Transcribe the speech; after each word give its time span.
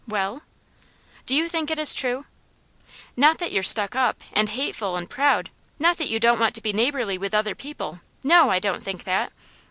"Well?" 0.07 0.41
"Do 1.27 1.35
you 1.35 1.47
think 1.47 1.69
it 1.69 1.77
is 1.77 1.93
true?" 1.93 2.25
"Not 3.15 3.37
that 3.37 3.51
you're 3.51 3.61
stuck 3.61 3.95
up, 3.95 4.21
and 4.33 4.49
hateful 4.49 4.95
and 4.95 5.07
proud, 5.07 5.51
not 5.77 5.97
that 5.99 6.09
you 6.09 6.19
don't 6.19 6.39
want 6.39 6.55
to 6.55 6.63
be 6.63 6.73
neighbourly 6.73 7.19
with 7.19 7.35
other 7.35 7.53
people, 7.53 7.99
no, 8.23 8.49
I 8.49 8.57
don't 8.57 8.81
think 8.83 9.03
that. 9.03 9.31